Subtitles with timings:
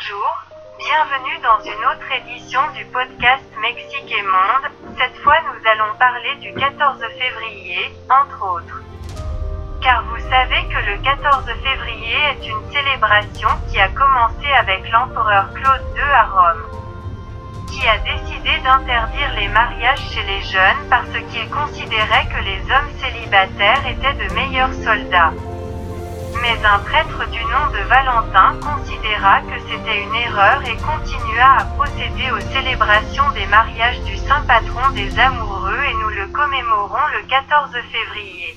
[0.00, 0.44] Bonjour,
[0.78, 4.96] bienvenue dans une autre édition du podcast Mexique et Monde.
[4.96, 8.80] Cette fois nous allons parler du 14 février, entre autres.
[9.82, 15.52] Car vous savez que le 14 février est une célébration qui a commencé avec l'empereur
[15.52, 16.62] Claude II à Rome.
[17.68, 22.92] Qui a décidé d'interdire les mariages chez les jeunes parce qu'il considérait que les hommes
[23.00, 25.32] célibataires étaient de meilleurs soldats.
[26.40, 31.64] Mais un prêtre du nom de Valentin considéra que c'était une erreur et continua à
[31.76, 37.28] procéder aux célébrations des mariages du saint patron des amoureux et nous le commémorons le
[37.28, 38.56] 14 février.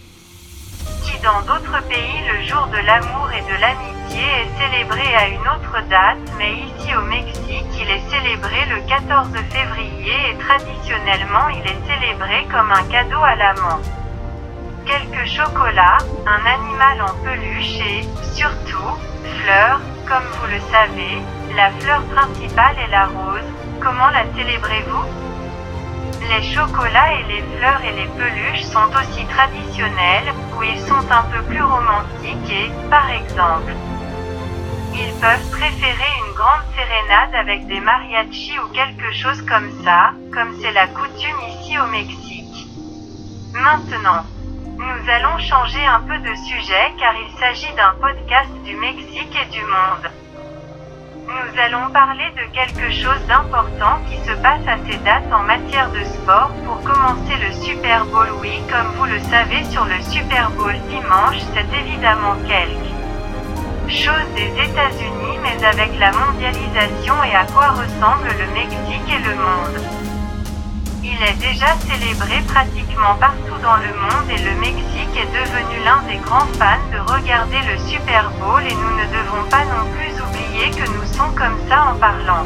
[1.04, 5.42] Qui dans d'autres pays le jour de l'amour et de l'amitié est célébré à une
[5.42, 11.70] autre date mais ici au Mexique il est célébré le 14 février et traditionnellement il
[11.70, 13.82] est célébré comme un cadeau à l'amant
[14.86, 18.98] quelques chocolats, un animal en peluche et, surtout,
[19.42, 21.22] fleurs, comme vous le savez,
[21.56, 23.48] la fleur principale est la rose.
[23.82, 25.06] Comment la célébrez-vous?
[26.30, 31.24] Les chocolats et les fleurs et les peluches sont aussi traditionnels, ou ils sont un
[31.24, 33.74] peu plus romantiques et, par exemple,
[34.96, 40.56] ils peuvent préférer une grande sérénade avec des mariachis ou quelque chose comme ça, comme
[40.62, 42.68] c'est la coutume ici au Mexique.
[43.54, 44.24] Maintenant,
[44.84, 49.50] nous allons changer un peu de sujet car il s'agit d'un podcast du Mexique et
[49.50, 50.12] du monde.
[51.26, 55.90] Nous allons parler de quelque chose d'important qui se passe à ces dates en matière
[55.92, 56.52] de sport.
[56.66, 61.40] Pour commencer le Super Bowl, oui, comme vous le savez sur le Super Bowl dimanche,
[61.54, 68.54] c'est évidemment quelque chose des États-Unis, mais avec la mondialisation et à quoi ressemble le
[68.54, 70.03] Mexique et le monde.
[71.16, 76.02] Il est déjà célébré pratiquement partout dans le monde et le Mexique est devenu l'un
[76.10, 80.10] des grands fans de regarder le Super Bowl et nous ne devons pas non plus
[80.10, 82.46] oublier que nous sommes comme ça en parlant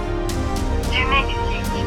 [0.91, 1.85] du Mexique.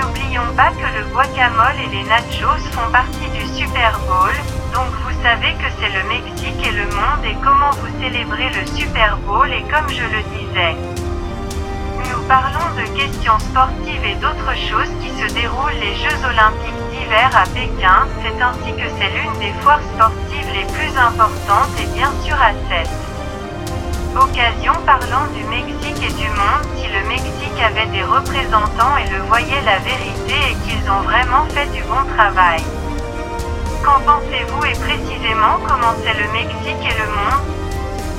[0.00, 4.34] N'oublions pas que le guacamole et les nachos font partie du Super Bowl,
[4.74, 8.66] donc vous savez que c'est le Mexique et le monde et comment vous célébrez le
[8.66, 10.74] Super Bowl et comme je le disais.
[12.10, 15.10] Nous parlons de questions sportives et d'autres choses qui
[16.40, 21.68] olympiques d'hiver à Pékin, c'est ainsi que c'est l'une des foires sportives les plus importantes
[21.82, 22.88] et bien sûr à cette
[24.16, 29.20] occasion parlant du Mexique et du monde, si le Mexique avait des représentants et le
[29.28, 32.62] voyait la vérité et qu'ils ont vraiment fait du bon travail.
[33.84, 37.44] Qu'en pensez-vous et précisément comment c'est le Mexique et le monde?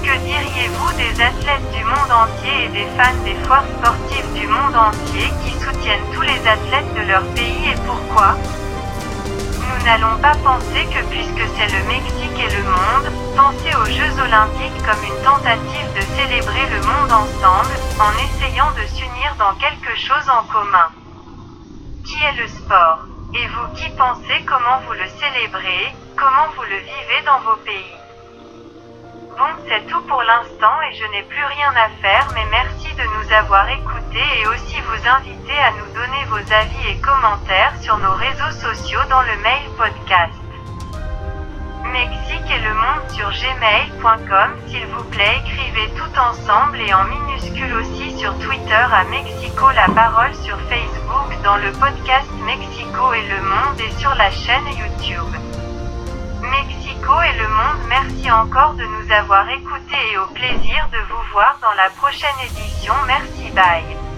[0.04, 4.76] Que diriez-vous des athlètes du monde entier et des fans des foires sportives du monde
[4.76, 8.35] entier qui soutiennent tous athlètes de leur pays et pourquoi.
[9.59, 14.13] Nous n'allons pas penser que puisque c'est le Mexique et le monde, penser aux Jeux
[14.22, 19.96] olympiques comme une tentative de célébrer le monde ensemble, en essayant de s'unir dans quelque
[19.97, 20.90] chose en commun.
[22.06, 23.00] Qui est le sport?
[23.34, 28.00] Et vous qui pensez comment vous le célébrez, comment vous le vivez dans vos pays?
[29.41, 33.02] Bon, c'est tout pour l'instant et je n'ai plus rien à faire, mais merci de
[33.02, 37.97] nous avoir écoutés et aussi vous inviter à nous donner vos avis et commentaires sur
[37.97, 40.38] nos réseaux sociaux dans le mail podcast.
[41.85, 47.74] Mexique et le monde sur gmail.com, s'il vous plaît, écrivez tout ensemble et en minuscule
[47.78, 53.41] aussi sur Twitter à Mexico la parole sur Facebook dans le podcast Mexico et le
[53.41, 55.50] monde et sur la chaîne YouTube.
[56.51, 61.23] Mexico et le monde, merci encore de nous avoir écoutés et au plaisir de vous
[61.31, 62.94] voir dans la prochaine édition.
[63.07, 64.11] Merci, bye.